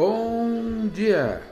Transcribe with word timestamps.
Bom 0.00 0.86
dia! 0.94 1.42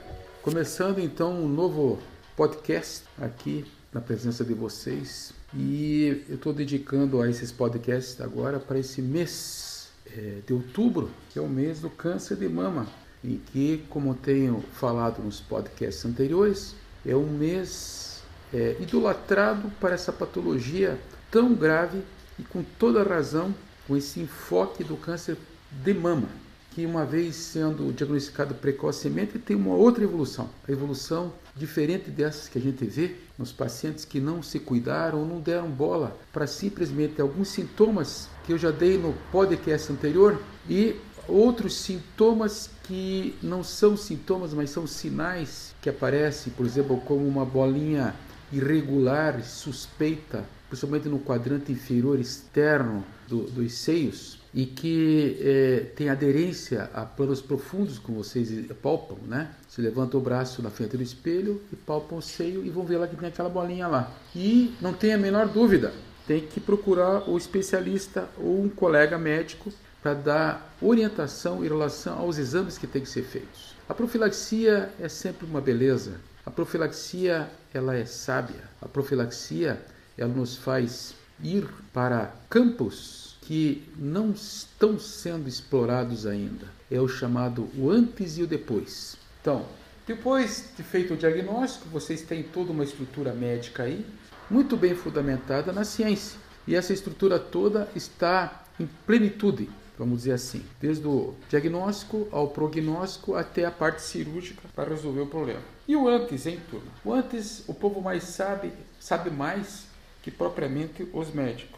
Começando 0.41 1.01
então 1.01 1.33
um 1.33 1.49
novo 1.49 1.99
podcast 2.37 3.03
aqui 3.21 3.65
na 3.93 4.01
presença 4.01 4.45
de 4.45 4.55
vocês. 4.55 5.33
E 5.53 6.25
eu 6.29 6.37
estou 6.37 6.53
dedicando 6.53 7.21
a 7.21 7.29
esses 7.29 7.51
podcasts 7.51 8.21
agora 8.21 8.61
para 8.61 8.79
esse 8.79 9.03
mês 9.03 9.89
é, 10.17 10.39
de 10.47 10.53
outubro, 10.53 11.11
que 11.29 11.41
é 11.41 11.43
o 11.43 11.49
mês 11.49 11.81
do 11.81 11.91
câncer 11.91 12.37
de 12.37 12.49
mama, 12.49 12.87
em 13.25 13.41
que, 13.53 13.85
como 13.91 14.15
tenho 14.15 14.63
falado 14.75 15.21
nos 15.25 15.41
podcasts 15.41 16.07
anteriores, 16.07 16.77
é 17.05 17.17
um 17.17 17.27
mês 17.27 18.23
é, 18.55 18.77
idolatrado 18.79 19.73
para 19.81 19.95
essa 19.95 20.13
patologia 20.13 20.97
tão 21.33 21.53
grave 21.53 22.01
e 22.39 22.45
com 22.45 22.63
toda 22.79 23.03
razão 23.03 23.53
com 23.89 23.97
esse 23.97 24.21
enfoque 24.21 24.85
do 24.85 24.97
câncer 24.97 25.37
de 25.83 25.93
mama, 25.93 26.29
que 26.77 26.85
uma 26.85 27.07
vez 27.07 27.37
sendo 27.37 27.91
diagnosticado 27.91 28.55
precocemente 28.55 29.39
tem 29.39 29.57
uma 29.57 29.75
outra 29.75 30.05
evolução, 30.05 30.51
a 30.69 30.71
evolução 30.71 31.33
diferente 31.57 32.11
dessas 32.11 32.49
que 32.49 32.59
a 32.59 32.61
gente 32.61 32.85
vê 32.85 33.17
nos 33.39 33.51
pacientes 33.51 34.05
que 34.05 34.21
não 34.21 34.43
se 34.43 34.61
cuidaram 34.61 35.21
ou 35.21 35.27
não 35.27 35.41
deram 35.41 35.71
bola 35.71 36.15
para 36.35 36.47
simplesmente 36.47 37.19
alguns 37.19 37.49
sintomas 37.49 38.29
que 38.45 38.53
eu 38.53 38.59
já 38.59 38.71
dei 38.71 38.99
no 38.99 39.15
podcast 39.33 39.91
anterior 39.91 40.39
e 40.69 40.97
outros 41.27 41.75
sintomas 41.77 42.69
que 42.83 43.35
não 43.43 43.65
são 43.65 43.97
sintomas, 43.97 44.53
mas 44.53 44.69
são 44.69 44.87
sinais 44.87 45.75
que 45.81 45.89
aparecem, 45.89 46.53
por 46.55 46.67
exemplo, 46.67 47.01
como 47.07 47.27
uma 47.27 47.47
bolinha 47.47 48.15
irregular, 48.53 49.43
suspeita, 49.43 50.45
principalmente 50.69 51.09
no 51.09 51.21
quadrante 51.21 51.73
inferior 51.73 52.21
externo 52.21 53.03
do, 53.27 53.45
dos 53.45 53.73
seios, 53.73 54.39
e 54.57 54.65
que 54.65 55.37
é, 55.39 55.81
tem 55.95 56.09
aderência 56.09 56.89
a 56.95 57.05
planos 57.05 57.43
profundos, 57.43 57.99
como 57.99 58.25
vocês 58.25 58.49
palpam, 58.83 59.19
né? 59.27 59.51
Se 59.69 59.83
levanta 59.83 60.17
o 60.17 60.21
braço 60.21 60.63
na 60.63 60.71
frente 60.71 60.97
do 60.97 61.03
espelho 61.03 61.61
e 61.71 61.77
palpam 61.77 62.17
o 62.17 62.23
seio 62.23 62.65
e 62.65 62.71
vão 62.71 62.83
ver 62.83 62.97
lá 62.97 63.07
que 63.07 63.15
tem 63.15 63.29
aquela 63.29 63.51
bolinha 63.51 63.87
lá. 63.87 64.11
E 64.35 64.75
não 64.81 64.95
tem 64.95 65.13
a 65.13 65.19
menor 65.19 65.47
dúvida, 65.47 65.93
tem 66.27 66.41
que 66.41 66.59
procurar 66.59 67.29
o 67.29 67.37
especialista 67.37 68.31
ou 68.39 68.63
um 68.63 68.71
colega 68.71 69.19
médico 69.19 69.71
para 70.03 70.15
dar 70.15 70.75
orientação 70.81 71.63
em 71.63 71.69
relação 71.69 72.19
aos 72.19 72.39
exames 72.39 72.79
que 72.79 72.87
têm 72.87 73.03
que 73.03 73.11
ser 73.11 73.25
feitos. 73.25 73.75
A 73.87 73.93
profilaxia 73.93 74.89
é 74.99 75.07
sempre 75.07 75.47
uma 75.47 75.61
beleza. 75.61 76.19
A 76.47 76.51
profilaxia 76.51 77.47
ela 77.75 77.95
é 77.95 78.07
sábia. 78.07 78.63
A 78.81 78.89
profilaxia 78.89 79.79
ela 80.17 80.33
nos 80.33 80.57
faz 80.57 81.15
ir 81.43 81.69
para 81.93 82.35
campos 82.49 83.26
que 83.47 83.89
não 83.97 84.33
estão 84.33 84.99
sendo 84.99 85.49
explorados 85.49 86.27
ainda. 86.27 86.67
É 86.91 87.01
o 87.01 87.07
chamado 87.07 87.71
o 87.79 87.89
antes 87.89 88.39
e 88.39 88.43
o 88.43 88.47
depois. 88.47 89.17
Então, 89.41 89.65
depois 90.05 90.71
de 90.77 90.83
feito 90.83 91.15
o 91.15 91.17
diagnóstico, 91.17 91.89
vocês 91.89 92.23
têm 92.23 92.43
toda 92.43 92.73
uma 92.73 92.83
estrutura 92.83 93.33
médica 93.33 93.85
aí, 93.85 94.05
muito 94.51 94.77
bem 94.77 94.97
fundamentada 94.97 95.73
na 95.73 95.85
ciência. 95.85 96.41
E 96.67 96.75
essa 96.75 96.93
estrutura 96.93 97.39
toda 97.39 97.89
está 97.95 98.65
em 98.81 98.89
plenitude, 99.07 99.71
vamos 99.97 100.19
dizer 100.19 100.33
assim, 100.33 100.65
desde 100.81 101.07
o 101.07 101.35
diagnóstico 101.49 102.27
ao 102.33 102.49
prognóstico 102.49 103.37
até 103.37 103.65
a 103.65 103.71
parte 103.71 104.03
cirúrgica 104.03 104.63
para 104.75 104.91
resolver 104.91 105.21
o 105.21 105.27
problema. 105.29 105.63
E 105.87 105.95
o 105.95 106.09
antes, 106.09 106.47
hein, 106.47 106.61
turma? 106.69 106.91
O 107.05 107.13
antes, 107.13 107.63
o 107.69 107.75
povo 107.75 108.01
mais 108.01 108.25
sabe, 108.25 108.73
sabe 108.99 109.31
mais 109.31 109.87
que 110.21 110.33
propriamente 110.33 111.09
os 111.13 111.33
médicos. 111.33 111.76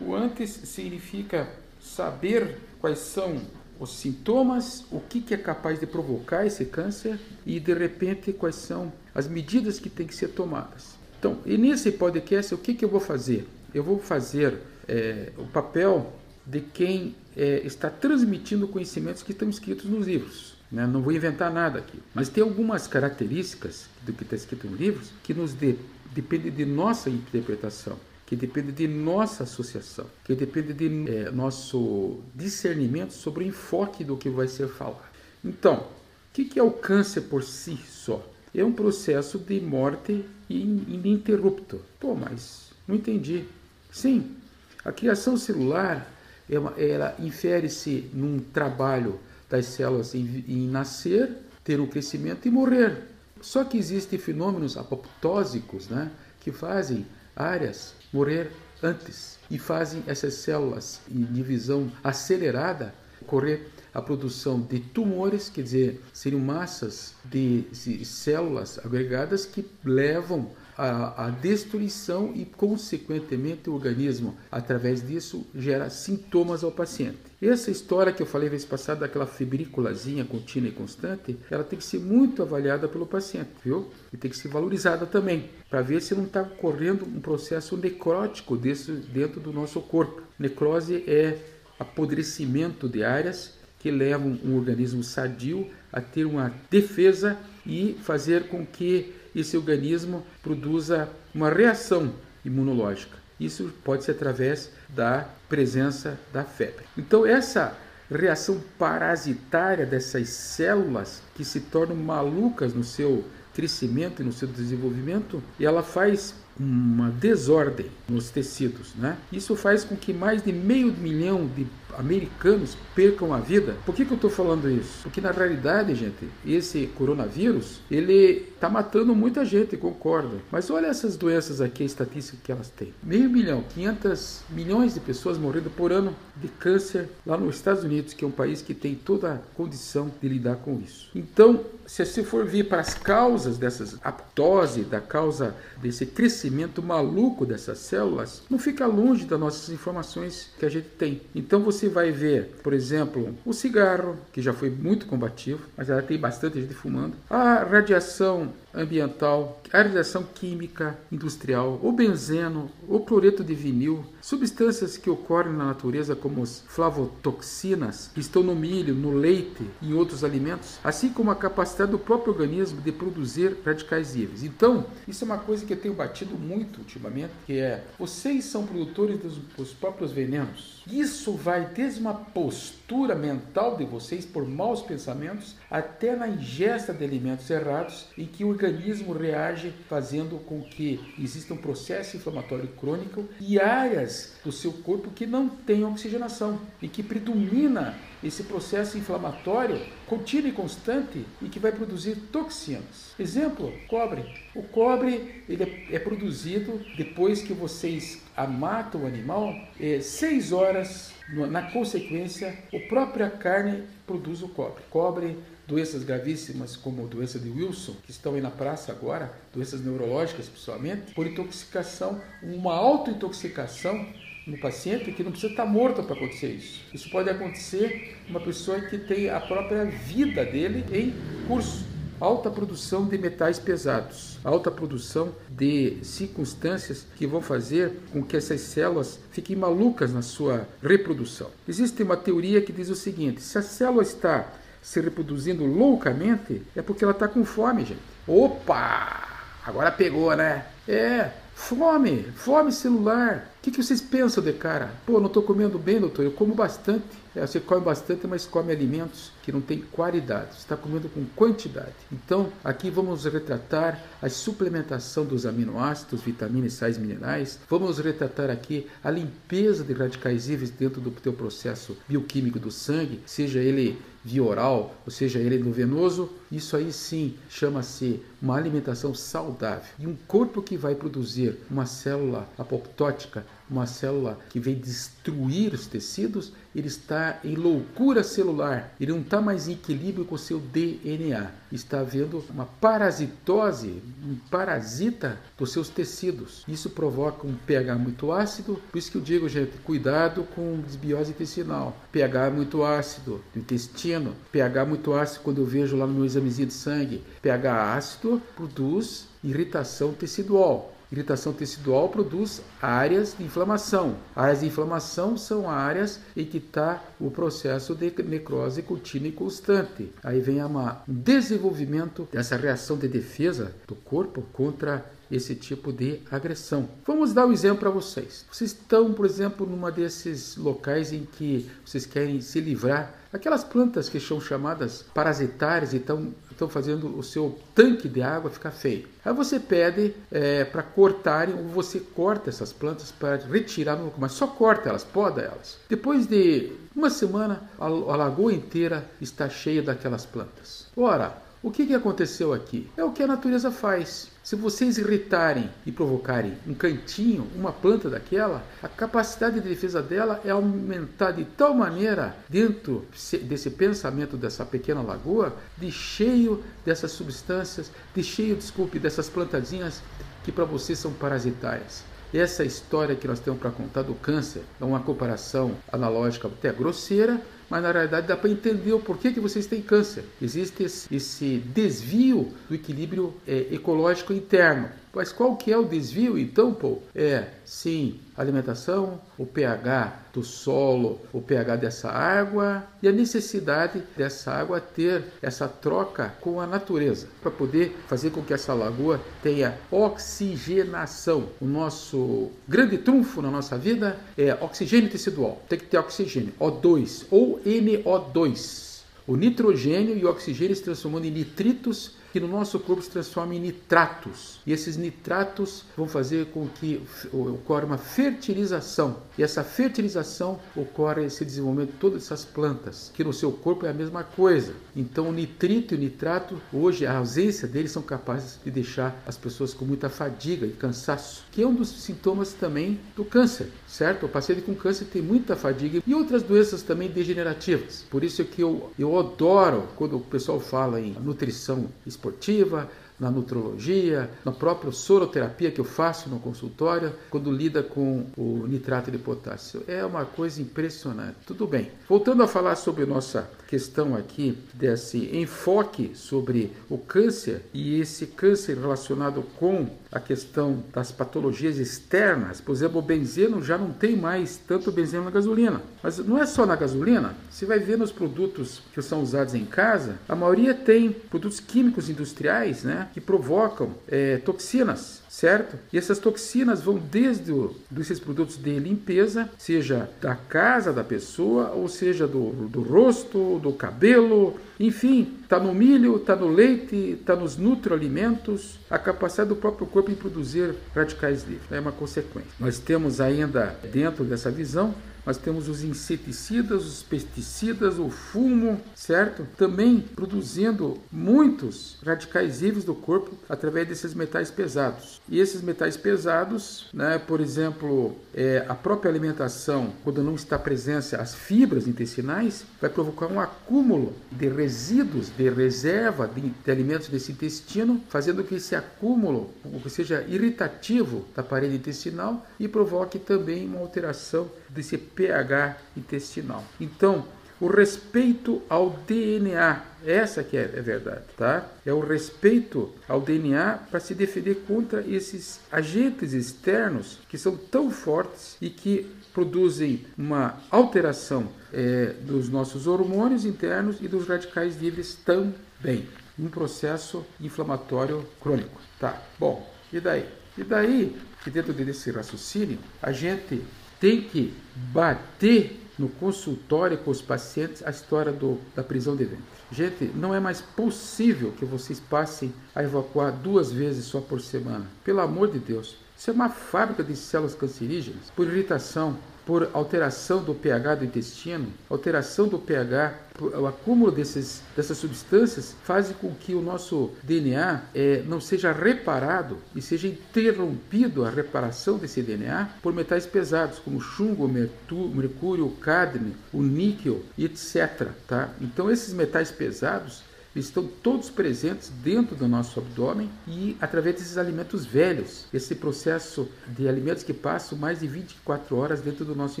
O 0.00 0.14
antes 0.14 0.50
significa 0.50 1.48
saber 1.80 2.58
quais 2.80 2.98
são 2.98 3.40
os 3.80 3.90
sintomas, 3.90 4.84
o 4.90 5.00
que, 5.00 5.20
que 5.20 5.34
é 5.34 5.36
capaz 5.36 5.78
de 5.78 5.86
provocar 5.86 6.44
esse 6.46 6.64
câncer 6.64 7.18
e, 7.46 7.60
de 7.60 7.72
repente, 7.74 8.32
quais 8.32 8.56
são 8.56 8.92
as 9.14 9.28
medidas 9.28 9.78
que 9.78 9.88
têm 9.88 10.06
que 10.06 10.14
ser 10.14 10.28
tomadas. 10.28 10.96
Então, 11.18 11.38
e 11.44 11.56
nesse 11.56 11.92
podcast, 11.92 12.54
o 12.54 12.58
que, 12.58 12.74
que 12.74 12.84
eu 12.84 12.88
vou 12.88 13.00
fazer? 13.00 13.46
Eu 13.74 13.82
vou 13.82 13.98
fazer 13.98 14.58
é, 14.86 15.32
o 15.36 15.44
papel 15.44 16.12
de 16.46 16.60
quem 16.60 17.14
é, 17.36 17.60
está 17.64 17.90
transmitindo 17.90 18.66
conhecimentos 18.66 19.22
que 19.22 19.32
estão 19.32 19.48
escritos 19.48 19.84
nos 19.84 20.06
livros. 20.06 20.56
Né? 20.70 20.86
Não 20.86 21.02
vou 21.02 21.12
inventar 21.12 21.52
nada 21.52 21.78
aqui. 21.78 21.98
Mas 22.14 22.28
tem 22.28 22.42
algumas 22.42 22.86
características 22.86 23.88
do 24.02 24.12
que 24.12 24.22
está 24.22 24.36
escrito 24.36 24.68
nos 24.68 24.78
livros 24.78 25.10
que 25.22 25.34
nos 25.34 25.54
de, 25.54 25.76
depende 26.12 26.50
de 26.50 26.64
nossa 26.64 27.10
interpretação 27.10 27.98
que 28.28 28.36
depende 28.36 28.72
de 28.72 28.86
nossa 28.86 29.44
associação, 29.44 30.04
que 30.22 30.34
depende 30.34 30.74
de 30.74 31.10
é, 31.10 31.30
nosso 31.30 32.18
discernimento 32.34 33.14
sobre 33.14 33.42
o 33.42 33.46
enfoque 33.46 34.04
do 34.04 34.18
que 34.18 34.28
vai 34.28 34.46
ser 34.46 34.68
falado. 34.68 35.08
Então, 35.42 35.76
o 35.78 35.86
que, 36.34 36.44
que 36.44 36.58
é 36.58 36.62
o 36.62 36.70
câncer 36.70 37.22
por 37.22 37.42
si 37.42 37.78
só? 37.88 38.22
É 38.54 38.62
um 38.62 38.70
processo 38.70 39.38
de 39.38 39.58
morte 39.62 40.26
ininterrupto. 40.46 41.80
Pô, 41.98 42.14
mas 42.14 42.70
não 42.86 42.96
entendi. 42.96 43.46
Sim, 43.90 44.36
a 44.84 44.92
criação 44.92 45.38
celular 45.38 46.12
é 46.50 46.90
ela 46.90 47.16
infere-se 47.18 48.10
num 48.12 48.40
trabalho 48.40 49.18
das 49.48 49.64
células 49.64 50.14
em, 50.14 50.44
em 50.46 50.68
nascer, 50.68 51.34
ter 51.64 51.80
um 51.80 51.86
crescimento 51.86 52.46
e 52.46 52.50
morrer. 52.50 53.04
Só 53.40 53.64
que 53.64 53.78
existem 53.78 54.18
fenômenos 54.18 54.76
apoptósicos 54.76 55.88
né, 55.88 56.10
que 56.40 56.52
fazem 56.52 57.06
áreas 57.34 57.94
morrer 58.12 58.50
antes 58.82 59.38
e 59.50 59.58
fazem 59.58 60.02
essas 60.06 60.34
células 60.34 61.00
em 61.10 61.24
divisão 61.24 61.90
acelerada 62.02 62.94
ocorrer 63.20 63.66
a 63.92 64.00
produção 64.00 64.60
de 64.60 64.80
tumores, 64.80 65.48
quer 65.48 65.62
dizer, 65.62 66.00
seriam 66.12 66.40
massas 66.40 67.14
de 67.24 67.66
células 68.04 68.78
agregadas 68.78 69.44
que 69.44 69.66
levam 69.84 70.50
a, 70.78 71.26
a 71.26 71.30
destruição 71.30 72.32
e, 72.36 72.44
consequentemente, 72.44 73.68
o 73.68 73.74
organismo, 73.74 74.36
através 74.50 75.04
disso, 75.04 75.44
gera 75.52 75.90
sintomas 75.90 76.62
ao 76.62 76.70
paciente. 76.70 77.18
Essa 77.42 77.72
história 77.72 78.12
que 78.12 78.22
eu 78.22 78.26
falei 78.26 78.48
vez 78.48 78.64
passada, 78.64 79.00
daquela 79.00 79.26
febrículazinha 79.26 80.24
contínua 80.24 80.68
e 80.68 80.72
constante, 80.72 81.36
ela 81.50 81.64
tem 81.64 81.80
que 81.80 81.84
ser 81.84 81.98
muito 81.98 82.42
avaliada 82.42 82.86
pelo 82.86 83.06
paciente, 83.06 83.50
viu? 83.64 83.88
E 84.12 84.16
tem 84.16 84.30
que 84.30 84.36
ser 84.36 84.48
valorizada 84.48 85.04
também, 85.04 85.50
para 85.68 85.82
ver 85.82 86.00
se 86.00 86.14
não 86.14 86.24
está 86.24 86.42
ocorrendo 86.42 87.04
um 87.04 87.20
processo 87.20 87.76
necrótico 87.76 88.56
desse, 88.56 88.92
dentro 88.92 89.40
do 89.40 89.52
nosso 89.52 89.80
corpo. 89.80 90.22
Necrose 90.38 91.02
é 91.08 91.38
apodrecimento 91.76 92.88
de 92.88 93.02
áreas 93.02 93.58
que 93.80 93.90
levam 93.90 94.38
um 94.44 94.56
organismo 94.56 95.02
sadio 95.02 95.68
a 95.92 96.00
ter 96.00 96.24
uma 96.24 96.52
defesa 96.70 97.36
e 97.66 97.96
fazer 98.02 98.48
com 98.48 98.64
que 98.64 99.14
esse 99.40 99.56
organismo 99.56 100.24
produza 100.42 101.08
uma 101.34 101.50
reação 101.50 102.12
imunológica. 102.44 103.16
Isso 103.38 103.72
pode 103.84 104.04
ser 104.04 104.12
através 104.12 104.70
da 104.88 105.28
presença 105.48 106.18
da 106.32 106.44
febre. 106.44 106.84
Então, 106.96 107.24
essa 107.24 107.76
reação 108.10 108.60
parasitária 108.78 109.86
dessas 109.86 110.28
células 110.30 111.22
que 111.34 111.44
se 111.44 111.60
tornam 111.60 111.96
malucas 111.96 112.74
no 112.74 112.82
seu 112.82 113.24
crescimento 113.54 114.22
e 114.22 114.24
no 114.24 114.32
seu 114.32 114.48
desenvolvimento, 114.48 115.42
ela 115.60 115.82
faz 115.82 116.34
uma 116.58 117.10
desordem 117.10 117.90
nos 118.08 118.30
tecidos, 118.30 118.94
né? 118.94 119.16
Isso 119.32 119.54
faz 119.54 119.84
com 119.84 119.96
que 119.96 120.12
mais 120.12 120.42
de 120.42 120.52
meio 120.52 120.92
milhão 120.92 121.46
de 121.46 121.66
americanos 121.98 122.76
percam 122.94 123.34
a 123.34 123.38
vida. 123.38 123.76
Por 123.84 123.94
que, 123.94 124.04
que 124.04 124.12
eu 124.12 124.16
estou 124.16 124.30
falando 124.30 124.70
isso? 124.70 125.02
Porque 125.02 125.20
na 125.20 125.30
realidade, 125.30 125.94
gente, 125.94 126.28
esse 126.46 126.86
coronavírus 126.96 127.80
ele 127.90 128.48
está 128.54 128.68
matando 128.68 129.14
muita 129.14 129.44
gente, 129.44 129.76
concordo. 129.76 130.40
Mas 130.50 130.70
olha 130.70 130.86
essas 130.86 131.16
doenças 131.16 131.60
aqui, 131.60 131.82
a 131.82 131.86
estatística 131.86 132.38
que 132.42 132.52
elas 132.52 132.68
têm: 132.68 132.92
meio 133.02 133.28
milhão, 133.28 133.64
500 133.74 134.42
milhões 134.50 134.94
de 134.94 135.00
pessoas 135.00 135.38
morrendo 135.38 135.70
por 135.70 135.92
ano 135.92 136.14
de 136.36 136.48
câncer 136.48 137.08
lá 137.26 137.36
nos 137.36 137.56
Estados 137.56 137.84
Unidos, 137.84 138.14
que 138.14 138.24
é 138.24 138.28
um 138.28 138.32
país 138.32 138.62
que 138.62 138.74
tem 138.74 138.94
toda 138.94 139.34
a 139.34 139.38
condição 139.56 140.10
de 140.20 140.28
lidar 140.28 140.56
com 140.56 140.80
isso. 140.80 141.10
Então, 141.14 141.64
se 141.86 142.04
você 142.04 142.22
for 142.22 142.44
vir 142.44 142.68
para 142.68 142.80
as 142.80 142.94
causas 142.94 143.56
dessas 143.56 143.96
aptose, 144.04 144.82
da 144.82 145.00
causa 145.00 145.54
desse 145.80 146.04
crescimento 146.04 146.82
maluco 146.82 147.46
dessas 147.46 147.78
células, 147.78 148.42
não 148.50 148.58
fica 148.58 148.86
longe 148.86 149.24
das 149.24 149.40
nossas 149.40 149.70
informações 149.70 150.50
que 150.58 150.66
a 150.66 150.68
gente 150.68 150.88
tem. 150.90 151.22
Então 151.34 151.60
você 151.60 151.87
vai 151.88 152.10
ver, 152.10 152.58
por 152.62 152.72
exemplo, 152.72 153.34
o 153.44 153.52
cigarro, 153.52 154.16
que 154.32 154.40
já 154.40 154.52
foi 154.52 154.70
muito 154.70 155.06
combativo, 155.06 155.60
mas 155.76 155.88
já 155.88 156.00
tem 156.02 156.18
bastante 156.18 156.60
gente 156.60 156.74
fumando, 156.74 157.14
a 157.28 157.64
radiação 157.64 158.52
ambiental, 158.74 159.60
a 159.72 159.78
radiação 159.78 160.22
química 160.22 160.98
industrial, 161.10 161.80
o 161.82 161.92
benzeno, 161.92 162.70
o 162.86 163.00
cloreto 163.00 163.42
de 163.42 163.54
vinil, 163.54 164.04
substâncias 164.20 164.96
que 164.96 165.10
ocorrem 165.10 165.52
na 165.52 165.66
natureza 165.66 166.14
como 166.14 166.42
as 166.42 166.64
flavotoxinas 166.68 168.10
que 168.14 168.20
estão 168.20 168.42
no 168.42 168.54
milho, 168.54 168.94
no 168.94 169.12
leite 169.12 169.64
e 169.80 169.90
em 169.90 169.94
outros 169.94 170.24
alimentos, 170.24 170.78
assim 170.84 171.08
como 171.08 171.30
a 171.30 171.36
capacidade 171.36 171.90
do 171.90 171.98
próprio 171.98 172.32
organismo 172.32 172.80
de 172.80 172.92
produzir 172.92 173.56
radicais 173.64 174.14
livres. 174.14 174.42
Então, 174.42 174.86
isso 175.06 175.24
é 175.24 175.26
uma 175.26 175.38
coisa 175.38 175.64
que 175.64 175.72
eu 175.72 175.80
tenho 175.80 175.94
batido 175.94 176.36
muito 176.36 176.78
ultimamente, 176.78 177.32
que 177.46 177.58
é 177.58 177.84
vocês 177.98 178.44
são 178.44 178.66
produtores 178.66 179.18
dos, 179.18 179.38
dos 179.56 179.72
próprios 179.72 180.12
venenos. 180.12 180.82
Isso 180.90 181.32
vai 181.32 181.66
desde 181.66 182.00
uma 182.00 182.14
postura 182.14 183.14
mental 183.14 183.76
de 183.76 183.84
vocês 183.84 184.24
por 184.24 184.46
maus 184.46 184.82
pensamentos 184.82 185.54
até 185.70 186.16
na 186.16 186.28
ingesta 186.28 186.92
de 186.92 187.04
alimentos 187.04 187.48
errados 187.50 188.06
em 188.16 188.26
que 188.26 188.44
o 188.44 188.48
organismo 188.48 189.12
reage 189.12 189.72
fazendo 189.88 190.38
com 190.44 190.62
que 190.62 191.14
exista 191.18 191.54
um 191.54 191.58
processo 191.58 192.16
inflamatório 192.16 192.68
crônico 192.68 193.28
e 193.40 193.60
áreas 193.60 194.34
do 194.44 194.50
seu 194.50 194.72
corpo 194.72 195.10
que 195.10 195.26
não 195.26 195.48
têm 195.48 195.84
oxigenação 195.84 196.60
e 196.80 196.88
que 196.88 197.02
predomina 197.02 197.94
esse 198.22 198.42
processo 198.42 198.98
inflamatório 198.98 199.80
contínuo 200.06 200.48
e 200.48 200.52
constante 200.52 201.24
e 201.40 201.48
que 201.48 201.60
vai 201.60 201.70
produzir 201.70 202.16
toxinas. 202.32 203.14
Exemplo, 203.18 203.72
cobre. 203.86 204.24
O 204.54 204.62
cobre 204.62 205.44
ele 205.48 205.62
é, 205.62 205.96
é 205.96 205.98
produzido 205.98 206.80
depois 206.96 207.42
que 207.42 207.52
vocês 207.52 208.22
matam 208.46 209.02
o 209.02 209.06
animal, 209.06 209.54
é, 209.80 210.00
seis 210.00 210.52
horas 210.52 211.12
na 211.28 211.70
consequência, 211.70 212.56
a 212.72 212.88
própria 212.88 213.28
carne 213.28 213.84
produz 214.08 214.42
o 214.42 214.48
cobre. 214.48 214.82
Cobre 214.90 215.38
doenças 215.66 216.02
gravíssimas 216.02 216.74
como 216.74 217.04
a 217.04 217.06
doença 217.06 217.38
de 217.38 217.50
Wilson, 217.50 217.94
que 218.04 218.10
estão 218.10 218.34
aí 218.34 218.40
na 218.40 218.50
praça 218.50 218.90
agora, 218.90 219.30
doenças 219.52 219.82
neurológicas 219.82 220.48
principalmente, 220.48 221.12
por 221.12 221.26
intoxicação, 221.26 222.20
uma 222.42 222.74
autointoxicação 222.74 224.06
no 224.46 224.56
paciente 224.58 225.12
que 225.12 225.22
não 225.22 225.30
precisa 225.30 225.52
estar 225.52 225.66
morto 225.66 226.02
para 226.02 226.16
acontecer 226.16 226.48
isso. 226.48 226.80
Isso 226.92 227.10
pode 227.10 227.28
acontecer 227.28 228.16
uma 228.28 228.40
pessoa 228.40 228.80
que 228.80 228.96
tem 228.96 229.28
a 229.28 229.38
própria 229.38 229.84
vida 229.84 230.42
dele 230.44 230.84
em 230.90 231.14
curso. 231.46 231.86
Alta 232.18 232.50
produção 232.50 233.06
de 233.06 233.16
metais 233.16 233.60
pesados, 233.60 234.37
alta 234.48 234.70
produção 234.70 235.34
de 235.48 235.98
circunstâncias 236.02 237.06
que 237.16 237.26
vão 237.26 237.40
fazer 237.40 237.92
com 238.12 238.22
que 238.22 238.36
essas 238.36 238.60
células 238.60 239.18
fiquem 239.30 239.56
malucas 239.56 240.12
na 240.12 240.22
sua 240.22 240.66
reprodução. 240.82 241.50
Existe 241.66 242.02
uma 242.02 242.16
teoria 242.16 242.60
que 242.60 242.72
diz 242.72 242.88
o 242.88 242.96
seguinte: 242.96 243.40
se 243.40 243.58
a 243.58 243.62
célula 243.62 244.02
está 244.02 244.46
se 244.82 245.00
reproduzindo 245.00 245.66
loucamente, 245.66 246.62
é 246.74 246.82
porque 246.82 247.04
ela 247.04 247.12
está 247.12 247.28
com 247.28 247.44
fome, 247.44 247.84
gente. 247.84 248.00
Opa! 248.26 249.28
Agora 249.64 249.92
pegou, 249.92 250.34
né? 250.34 250.64
É, 250.86 251.30
fome, 251.54 252.22
fome 252.34 252.72
celular. 252.72 253.52
Que, 253.68 253.72
que 253.72 253.82
vocês 253.82 254.00
pensam 254.00 254.42
de 254.42 254.54
cara? 254.54 254.94
Pô, 255.04 255.20
não 255.20 255.26
estou 255.26 255.42
comendo 255.42 255.78
bem, 255.78 256.00
doutor, 256.00 256.24
eu 256.24 256.32
como 256.32 256.54
bastante. 256.54 257.04
É, 257.36 257.46
você 257.46 257.60
come 257.60 257.84
bastante, 257.84 258.26
mas 258.26 258.46
come 258.46 258.72
alimentos 258.72 259.30
que 259.42 259.52
não 259.52 259.60
têm 259.60 259.82
qualidade. 259.92 260.54
Você 260.54 260.60
está 260.60 260.76
comendo 260.76 261.08
com 261.10 261.24
quantidade. 261.36 261.92
Então, 262.10 262.50
aqui 262.64 262.88
vamos 262.88 263.26
retratar 263.26 264.02
a 264.22 264.28
suplementação 264.30 265.26
dos 265.26 265.44
aminoácidos, 265.44 266.22
vitaminas, 266.22 266.72
sais 266.72 266.96
minerais. 266.96 267.58
Vamos 267.68 267.98
retratar 267.98 268.48
aqui 268.48 268.86
a 269.04 269.10
limpeza 269.10 269.84
de 269.84 269.92
radicais 269.92 270.48
livres 270.48 270.70
dentro 270.70 271.00
do 271.00 271.10
teu 271.10 271.34
processo 271.34 271.94
bioquímico 272.08 272.58
do 272.58 272.70
sangue, 272.70 273.20
seja 273.26 273.58
ele 273.58 273.98
via 274.24 274.42
oral, 274.42 274.94
ou 275.06 275.12
seja, 275.12 275.38
ele 275.38 275.58
no 275.58 275.72
venoso, 275.72 276.28
isso 276.50 276.76
aí 276.76 276.92
sim 276.92 277.34
chama-se 277.48 278.20
uma 278.42 278.56
alimentação 278.56 279.14
saudável. 279.14 279.88
E 279.98 280.06
um 280.06 280.16
corpo 280.26 280.60
que 280.60 280.76
vai 280.76 280.94
produzir 280.94 281.56
uma 281.70 281.86
célula 281.86 282.48
apoptótica 282.58 283.44
uma 283.70 283.86
célula 283.86 284.38
que 284.50 284.58
vem 284.58 284.74
destruir 284.74 285.74
os 285.74 285.86
tecidos, 285.86 286.52
ele 286.74 286.88
está 286.88 287.40
em 287.44 287.54
loucura 287.54 288.22
celular, 288.22 288.94
ele 289.00 289.12
não 289.12 289.20
está 289.20 289.40
mais 289.40 289.68
em 289.68 289.72
equilíbrio 289.72 290.24
com 290.24 290.34
o 290.34 290.38
seu 290.38 290.58
DNA. 290.58 291.50
Está 291.72 292.00
havendo 292.00 292.42
uma 292.50 292.64
parasitose, 292.64 294.02
um 294.24 294.36
parasita 294.50 295.38
dos 295.56 295.72
seus 295.72 295.88
tecidos. 295.88 296.64
Isso 296.66 296.90
provoca 296.90 297.46
um 297.46 297.54
pH 297.54 297.96
muito 297.96 298.32
ácido, 298.32 298.80
por 298.90 298.98
isso 298.98 299.10
que 299.10 299.18
eu 299.18 299.22
digo, 299.22 299.48
gente, 299.48 299.76
cuidado 299.78 300.44
com 300.54 300.80
desbiose 300.80 301.30
intestinal. 301.30 301.96
pH 302.12 302.50
muito 302.50 302.84
ácido 302.84 303.42
no 303.54 303.60
intestino, 303.60 304.34
pH 304.52 304.84
muito 304.86 305.12
ácido 305.12 305.40
quando 305.42 305.58
eu 305.58 305.66
vejo 305.66 305.96
lá 305.96 306.06
no 306.06 306.14
meu 306.14 306.24
examezinho 306.24 306.68
de 306.68 306.74
sangue. 306.74 307.22
pH 307.42 307.94
ácido 307.94 308.40
produz 308.56 309.26
irritação 309.42 310.12
tecidual. 310.12 310.94
Irritação 311.10 311.52
tecidual 311.52 312.10
produz 312.10 312.60
áreas 312.82 313.34
de 313.36 313.44
inflamação. 313.44 314.16
Áreas 314.36 314.60
de 314.60 314.66
inflamação 314.66 315.36
são 315.36 315.68
áreas 315.68 316.20
em 316.36 316.44
que 316.44 316.58
está 316.58 317.02
o 317.18 317.30
processo 317.30 317.94
de 317.94 318.12
necrose 318.22 318.82
contínua 318.82 319.28
e 319.28 319.32
constante. 319.32 320.12
Aí 320.22 320.40
vem 320.40 320.62
um 320.62 320.96
desenvolvimento 321.06 322.28
dessa 322.30 322.56
reação 322.56 322.98
de 322.98 323.08
defesa 323.08 323.74
do 323.86 323.94
corpo 323.94 324.42
contra 324.52 325.04
esse 325.30 325.54
tipo 325.54 325.92
de 325.92 326.20
agressão. 326.30 326.88
Vamos 327.06 327.32
dar 327.32 327.46
um 327.46 327.52
exemplo 327.52 327.78
para 327.78 327.90
vocês. 327.90 328.46
Vocês 328.50 328.72
estão, 328.72 329.12
por 329.12 329.26
exemplo, 329.26 329.66
numa 329.66 329.92
desses 329.92 330.56
locais 330.56 331.12
em 331.12 331.24
que 331.24 331.70
vocês 331.84 332.06
querem 332.06 332.40
se 332.40 332.60
livrar 332.60 333.14
aquelas 333.32 333.62
plantas 333.62 334.08
que 334.08 334.18
são 334.18 334.40
chamadas 334.40 335.04
parasitárias 335.14 335.92
e 335.92 335.98
estão, 335.98 336.32
estão 336.58 336.68
fazendo 336.68 337.16
o 337.16 337.22
seu 337.22 337.56
tanque 337.72 338.08
de 338.08 338.20
água 338.20 338.50
ficar 338.50 338.72
feio. 338.72 339.08
Aí 339.24 339.32
você 339.32 339.60
pede 339.60 340.12
é, 340.30 340.64
para 340.64 340.82
cortarem 340.82 341.54
ou 341.54 341.64
você 341.68 342.00
corta 342.00 342.50
essas 342.50 342.72
plantas 342.72 343.12
para 343.12 343.36
retirar 343.36 343.94
no 343.96 344.12
mas 344.18 344.32
só 344.32 344.48
corta 344.48 344.88
elas, 344.88 345.04
poda 345.04 345.40
elas. 345.40 345.78
Depois 345.88 346.26
de 346.26 346.72
uma 346.94 347.10
semana, 347.10 347.62
a, 347.78 347.86
a 347.86 348.16
lagoa 348.16 348.52
inteira 348.52 349.08
está 349.20 349.48
cheia 349.48 349.82
daquelas 349.82 350.26
plantas. 350.26 350.88
Ora, 350.96 351.47
o 351.60 351.70
que, 351.72 351.86
que 351.86 351.94
aconteceu 351.94 352.52
aqui? 352.52 352.88
É 352.96 353.02
o 353.02 353.10
que 353.10 353.22
a 353.22 353.26
natureza 353.26 353.70
faz. 353.70 354.28
Se 354.44 354.54
vocês 354.54 354.96
irritarem 354.96 355.68
e 355.84 355.90
provocarem 355.90 356.56
um 356.66 356.72
cantinho, 356.72 357.48
uma 357.54 357.72
planta 357.72 358.08
daquela, 358.08 358.64
a 358.80 358.88
capacidade 358.88 359.60
de 359.60 359.68
defesa 359.68 360.00
dela 360.00 360.40
é 360.44 360.50
aumentar 360.50 361.32
de 361.32 361.44
tal 361.44 361.74
maneira 361.74 362.36
dentro 362.48 363.04
desse 363.42 363.70
pensamento 363.70 364.36
dessa 364.36 364.64
pequena 364.64 365.02
lagoa, 365.02 365.56
de 365.76 365.90
cheio 365.90 366.62
dessas 366.84 367.10
substâncias, 367.10 367.90
de 368.14 368.22
cheio, 368.22 368.54
desculpe, 368.54 368.98
dessas 369.00 369.28
plantadinhas 369.28 370.00
que 370.44 370.52
para 370.52 370.64
vocês 370.64 370.98
são 370.98 371.12
parasitárias. 371.12 372.04
Essa 372.32 372.62
história 372.62 373.16
que 373.16 373.26
nós 373.26 373.40
temos 373.40 373.58
para 373.58 373.70
contar 373.70 374.02
do 374.02 374.14
câncer 374.14 374.62
é 374.80 374.84
uma 374.84 375.00
comparação 375.00 375.74
analógica 375.90 376.46
até 376.46 376.70
grosseira, 376.70 377.40
mas 377.68 377.82
na 377.82 377.92
realidade 377.92 378.26
dá 378.26 378.36
para 378.36 378.50
entender 378.50 378.92
o 378.92 379.00
porquê 379.00 379.30
que 379.30 379.40
vocês 379.40 379.66
têm 379.66 379.82
câncer. 379.82 380.24
Existe 380.40 380.84
esse 381.10 381.58
desvio 381.58 382.52
do 382.68 382.74
equilíbrio 382.74 383.34
é, 383.46 383.66
ecológico 383.72 384.32
interno. 384.32 384.88
Mas 385.14 385.32
qual 385.32 385.56
que 385.56 385.72
é 385.72 385.76
o 385.76 385.84
desvio 385.84 386.38
então, 386.38 386.72
pô? 386.72 386.98
É, 387.14 387.46
sim, 387.64 388.20
alimentação, 388.36 389.20
o 389.36 389.44
pH 389.44 390.22
do 390.32 390.42
solo, 390.42 391.20
o 391.32 391.40
pH 391.40 391.76
dessa 391.76 392.10
água 392.10 392.84
e 393.02 393.08
a 393.08 393.12
necessidade 393.12 394.02
dessa 394.16 394.52
água 394.52 394.80
ter 394.80 395.24
essa 395.42 395.66
troca 395.66 396.34
com 396.40 396.60
a 396.60 396.66
natureza 396.66 397.26
para 397.40 397.50
poder 397.50 397.96
fazer 398.06 398.30
com 398.30 398.42
que 398.42 398.54
essa 398.54 398.74
lagoa 398.74 399.20
tenha 399.42 399.78
oxigenação. 399.90 401.48
O 401.60 401.64
nosso 401.64 402.50
grande 402.68 402.98
trunfo 402.98 403.42
na 403.42 403.50
nossa 403.50 403.76
vida 403.76 404.16
é 404.36 404.54
oxigênio 404.54 405.10
tecidual. 405.10 405.62
Tem 405.68 405.78
que 405.78 405.86
ter 405.86 405.98
oxigênio, 405.98 406.52
O2 406.60 407.26
ou 407.30 407.60
NO2. 407.60 408.88
O 409.26 409.36
nitrogênio 409.36 410.16
e 410.16 410.24
o 410.24 410.30
oxigênio 410.30 410.74
se 410.74 410.82
transformando 410.82 411.26
em 411.26 411.30
nitritos 411.30 412.17
que 412.32 412.40
no 412.40 412.48
nosso 412.48 412.78
corpo 412.78 413.02
se 413.02 413.10
transforma 413.10 413.54
em 413.54 413.60
nitratos. 413.60 414.60
E 414.66 414.72
esses 414.72 414.96
nitratos 414.96 415.84
vão 415.96 416.06
fazer 416.06 416.46
com 416.46 416.68
que 416.68 417.02
ocorra 417.32 417.84
uma 417.84 417.98
fertilização. 417.98 419.16
E 419.36 419.42
essa 419.42 419.64
fertilização 419.64 420.58
ocorre 420.76 421.24
esse 421.24 421.44
desenvolvimento 421.44 421.92
de 421.92 421.98
todas 421.98 422.24
essas 422.24 422.44
plantas, 422.44 423.10
que 423.14 423.24
no 423.24 423.32
seu 423.32 423.52
corpo 423.52 423.86
é 423.86 423.90
a 423.90 423.94
mesma 423.94 424.22
coisa. 424.22 424.74
Então 424.94 425.28
o 425.28 425.32
nitrito 425.32 425.94
e 425.94 425.96
o 425.96 426.00
nitrato, 426.00 426.60
hoje 426.72 427.06
a 427.06 427.18
ausência 427.18 427.66
deles 427.66 427.92
são 427.92 428.02
capazes 428.02 428.58
de 428.64 428.70
deixar 428.70 429.22
as 429.26 429.36
pessoas 429.36 429.72
com 429.72 429.84
muita 429.84 430.08
fadiga 430.08 430.66
e 430.66 430.72
cansaço, 430.72 431.44
que 431.50 431.62
é 431.62 431.66
um 431.66 431.74
dos 431.74 431.88
sintomas 431.88 432.52
também 432.52 433.00
do 433.16 433.24
câncer, 433.24 433.68
certo? 433.86 434.26
O 434.26 434.28
paciente 434.28 434.62
com 434.62 434.74
câncer 434.74 435.06
tem 435.06 435.22
muita 435.22 435.56
fadiga 435.56 436.02
e 436.06 436.14
outras 436.14 436.42
doenças 436.42 436.82
também 436.82 437.08
degenerativas. 437.08 438.04
Por 438.10 438.24
isso 438.24 438.42
é 438.42 438.44
que 438.44 438.62
eu, 438.62 438.90
eu 438.98 439.18
adoro 439.18 439.88
quando 439.96 440.16
o 440.16 440.20
pessoal 440.20 440.60
fala 440.60 441.00
em 441.00 441.12
nutrição 441.12 441.88
esportiva, 442.18 442.90
na 443.18 443.30
nutrologia, 443.30 444.30
na 444.44 444.52
própria 444.52 444.92
soroterapia 444.92 445.70
que 445.70 445.80
eu 445.80 445.84
faço 445.84 446.28
no 446.28 446.38
consultório, 446.38 447.12
quando 447.30 447.50
lida 447.50 447.82
com 447.82 448.26
o 448.36 448.66
nitrato 448.66 449.10
de 449.10 449.18
potássio. 449.18 449.82
É 449.88 450.04
uma 450.04 450.24
coisa 450.24 450.60
impressionante. 450.62 451.36
Tudo 451.46 451.66
bem. 451.66 451.90
Voltando 452.08 452.42
a 452.42 452.48
falar 452.48 452.76
sobre 452.76 453.04
nossa 453.04 453.50
questão 453.68 454.16
aqui 454.16 454.56
desse 454.72 455.36
enfoque 455.36 456.12
sobre 456.14 456.72
o 456.88 456.96
câncer 456.96 457.60
e 457.74 458.00
esse 458.00 458.26
câncer 458.26 458.78
relacionado 458.78 459.42
com 459.58 459.86
a 460.10 460.18
questão 460.18 460.82
das 460.92 461.12
patologias 461.12 461.76
externas. 461.76 462.62
Por 462.62 462.72
exemplo, 462.72 462.98
o 462.98 463.02
benzeno 463.02 463.62
já 463.62 463.76
não 463.76 463.92
tem 463.92 464.16
mais 464.16 464.56
tanto 464.56 464.90
benzeno 464.90 465.24
na 465.24 465.30
gasolina. 465.30 465.82
Mas 466.02 466.16
não 466.18 466.38
é 466.38 466.46
só 466.46 466.64
na 466.64 466.74
gasolina. 466.74 467.36
Você 467.50 467.66
vai 467.66 467.78
ver 467.78 467.98
nos 467.98 468.10
produtos 468.10 468.80
que 468.94 469.02
são 469.02 469.22
usados 469.22 469.54
em 469.54 469.66
casa, 469.66 470.18
a 470.26 470.34
maioria 470.34 470.74
tem 470.74 471.12
produtos 471.12 471.60
químicos 471.60 472.08
industriais, 472.08 472.84
né? 472.84 473.08
que 473.12 473.20
provocam 473.20 473.90
é, 474.08 474.38
toxinas, 474.38 475.17
certo? 475.28 475.76
E 475.92 475.98
essas 475.98 476.18
toxinas 476.18 476.80
vão 476.82 476.96
desde 476.98 477.52
o, 477.52 477.74
desses 477.90 478.18
produtos 478.18 478.56
de 478.56 478.78
limpeza, 478.78 479.48
seja 479.58 480.08
da 480.20 480.34
casa 480.34 480.92
da 480.92 481.04
pessoa, 481.04 481.70
ou 481.70 481.88
seja 481.88 482.26
do, 482.26 482.50
do 482.68 482.80
rosto, 482.80 483.58
do 483.58 483.72
cabelo, 483.72 484.58
enfim, 484.80 485.36
está 485.42 485.58
no 485.58 485.74
milho, 485.74 486.16
está 486.16 486.34
no 486.34 486.48
leite, 486.48 487.18
está 487.20 487.36
nos 487.36 487.56
nutroalimentos, 487.56 488.78
a 488.88 488.98
capacidade 488.98 489.50
do 489.50 489.56
próprio 489.56 489.86
corpo 489.86 490.10
em 490.10 490.14
produzir 490.14 490.74
radicais 490.94 491.44
livres. 491.44 491.70
É 491.70 491.80
uma 491.80 491.92
consequência. 491.92 492.50
Nós 492.58 492.78
temos 492.78 493.20
ainda, 493.20 493.76
dentro 493.92 494.24
dessa 494.24 494.50
visão, 494.50 494.94
nós 495.28 495.36
temos 495.36 495.68
os 495.68 495.84
inseticidas, 495.84 496.86
os 496.86 497.02
pesticidas, 497.02 497.98
o 497.98 498.08
fumo, 498.08 498.80
certo? 498.94 499.46
Também 499.58 500.00
produzindo 500.00 500.96
muitos 501.12 501.98
radicais 502.02 502.62
livres 502.62 502.82
do 502.82 502.94
corpo 502.94 503.36
através 503.46 503.86
desses 503.86 504.14
metais 504.14 504.50
pesados. 504.50 505.20
E 505.28 505.38
esses 505.38 505.60
metais 505.60 505.98
pesados, 505.98 506.88
né, 506.94 507.18
por 507.18 507.42
exemplo, 507.42 508.16
é, 508.34 508.64
a 508.66 508.74
própria 508.74 509.10
alimentação, 509.10 509.92
quando 510.02 510.22
não 510.22 510.34
está 510.34 510.58
presente 510.58 511.14
as 511.14 511.34
fibras 511.34 511.86
intestinais, 511.86 512.64
vai 512.80 512.88
provocar 512.88 513.26
um 513.26 513.38
acúmulo 513.38 514.14
de 514.32 514.48
resíduos, 514.48 515.28
de 515.28 515.50
reserva 515.50 516.26
de, 516.26 516.40
de 516.40 516.70
alimentos 516.70 517.08
desse 517.08 517.32
intestino, 517.32 518.00
fazendo 518.08 518.42
que 518.42 518.54
esse 518.54 518.74
acúmulo 518.74 519.50
seja 519.90 520.24
irritativo 520.26 521.26
da 521.36 521.42
parede 521.42 521.76
intestinal 521.76 522.46
e 522.58 522.66
provoque 522.66 523.18
também 523.18 523.66
uma 523.66 523.80
alteração 523.80 524.50
desse 524.68 524.98
pH 524.98 525.76
intestinal. 525.96 526.64
Então, 526.80 527.24
o 527.60 527.66
respeito 527.66 528.62
ao 528.68 528.90
DNA, 528.90 529.82
essa 530.06 530.44
que 530.44 530.56
é, 530.56 530.62
é 530.62 530.80
verdade, 530.80 531.24
tá? 531.36 531.66
É 531.84 531.92
o 531.92 531.98
respeito 531.98 532.92
ao 533.08 533.20
DNA 533.20 533.80
para 533.90 533.98
se 533.98 534.14
defender 534.14 534.62
contra 534.66 535.04
esses 535.06 535.58
agentes 535.70 536.32
externos 536.32 537.18
que 537.28 537.36
são 537.36 537.56
tão 537.56 537.90
fortes 537.90 538.56
e 538.60 538.70
que 538.70 539.10
produzem 539.34 540.06
uma 540.16 540.60
alteração 540.70 541.48
é, 541.72 542.14
dos 542.20 542.48
nossos 542.48 542.86
hormônios 542.86 543.44
internos 543.44 543.98
e 544.00 544.06
dos 544.06 544.28
radicais 544.28 544.80
livres 544.80 545.16
também. 545.16 546.08
Um 546.38 546.48
processo 546.48 547.26
inflamatório 547.40 548.24
crônico. 548.40 548.80
Tá, 549.00 549.20
bom, 549.38 549.68
e 549.92 549.98
daí? 549.98 550.28
E 550.56 550.62
daí 550.62 551.16
que 551.42 551.50
dentro 551.50 551.72
desse 551.72 552.10
raciocínio 552.10 552.78
a 553.02 553.10
gente 553.10 553.64
tem 554.00 554.22
que 554.22 554.54
bater 554.92 555.78
no 555.98 556.08
consultório 556.08 556.96
com 556.98 557.10
os 557.10 557.20
pacientes 557.20 557.82
a 557.84 557.90
história 557.90 558.32
do, 558.32 558.58
da 558.74 558.82
prisão 558.82 559.16
de 559.16 559.24
ventre. 559.24 559.44
Gente, 559.70 560.04
não 560.14 560.34
é 560.34 560.40
mais 560.40 560.60
possível 560.60 561.52
que 561.52 561.64
vocês 561.64 562.00
passem 562.00 562.54
a 562.74 562.82
evacuar 562.82 563.32
duas 563.32 563.72
vezes 563.72 564.04
só 564.04 564.20
por 564.20 564.40
semana. 564.40 564.86
Pelo 565.04 565.20
amor 565.20 565.50
de 565.50 565.58
Deus. 565.58 565.96
Isso 566.16 566.30
é 566.30 566.32
uma 566.32 566.48
fábrica 566.48 567.04
de 567.04 567.14
células 567.14 567.54
cancerígenas 567.54 568.30
por 568.34 568.46
irritação, 568.46 569.16
por 569.48 569.70
alteração 569.72 570.44
do 570.44 570.54
pH 570.54 570.96
do 570.96 571.04
intestino, 571.06 571.72
alteração 571.88 572.46
do 572.48 572.58
pH, 572.58 573.14
o 573.40 573.66
acúmulo 573.66 574.12
desses, 574.12 574.60
dessas 574.76 574.98
substâncias 574.98 575.74
faz 575.84 576.12
com 576.20 576.34
que 576.34 576.54
o 576.54 576.60
nosso 576.60 577.12
DNA 577.22 577.80
é, 577.94 578.22
não 578.26 578.42
seja 578.42 578.72
reparado 578.72 579.56
e 579.74 579.80
seja 579.80 580.06
interrompido 580.06 581.24
a 581.24 581.30
reparação 581.30 581.96
desse 581.96 582.20
DNA 582.20 582.68
por 582.82 582.92
metais 582.92 583.24
pesados, 583.24 583.78
como 583.78 584.02
chumbo, 584.02 584.46
mercúrio, 584.46 585.70
cádmio, 585.80 586.34
o 586.52 586.62
níquel, 586.62 587.22
etc. 587.38 588.08
Tá? 588.26 588.50
Então, 588.60 588.90
esses 588.90 589.14
metais 589.14 589.50
pesados 589.50 590.27
estão 590.58 590.86
todos 591.02 591.30
presentes 591.30 591.90
dentro 592.02 592.34
do 592.34 592.48
nosso 592.48 592.80
abdômen 592.80 593.30
e 593.46 593.76
através 593.80 594.16
desses 594.16 594.38
alimentos 594.38 594.84
velhos, 594.84 595.46
esse 595.52 595.74
processo 595.74 596.48
de 596.68 596.88
alimentos 596.88 597.22
que 597.22 597.32
passam 597.32 597.78
mais 597.78 598.00
de 598.00 598.06
24 598.06 598.76
horas 598.76 599.00
dentro 599.00 599.24
do 599.24 599.34
nosso 599.34 599.60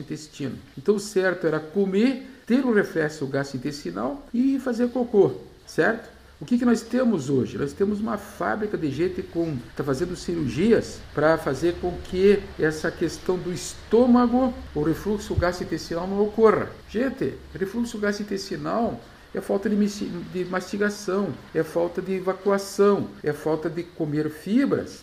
intestino. 0.00 0.56
Então, 0.76 0.96
o 0.96 1.00
certo 1.00 1.46
era 1.46 1.60
comer, 1.60 2.26
ter 2.46 2.64
um 2.64 2.72
reflexo 2.72 3.26
gastrointestinal 3.26 4.26
e 4.32 4.58
fazer 4.58 4.88
cocô, 4.88 5.32
certo? 5.66 6.18
O 6.40 6.44
que, 6.44 6.56
que 6.56 6.64
nós 6.64 6.82
temos 6.82 7.28
hoje? 7.28 7.58
Nós 7.58 7.72
temos 7.72 8.00
uma 8.00 8.16
fábrica 8.16 8.78
de 8.78 8.88
gente 8.92 9.22
com 9.22 9.58
está 9.70 9.82
fazendo 9.82 10.14
cirurgias 10.14 11.00
para 11.12 11.36
fazer 11.36 11.74
com 11.80 11.92
que 12.04 12.40
essa 12.56 12.92
questão 12.92 13.36
do 13.36 13.52
estômago, 13.52 14.54
o 14.72 14.82
refluxo 14.84 15.34
gastrointestinal 15.34 16.06
não 16.06 16.22
ocorra. 16.22 16.70
Gente, 16.88 17.34
refluxo 17.52 17.98
gastrointestinal 17.98 19.00
é 19.34 19.40
falta 19.40 19.68
de, 19.68 19.76
de 19.76 20.44
mastigação, 20.46 21.28
é 21.54 21.62
falta 21.62 22.00
de 22.00 22.14
evacuação, 22.14 23.08
é 23.22 23.32
falta 23.32 23.68
de 23.68 23.82
comer 23.82 24.30
fibras, 24.30 25.02